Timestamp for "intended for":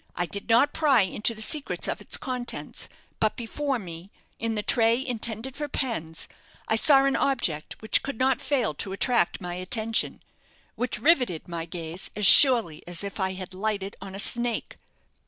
5.05-5.67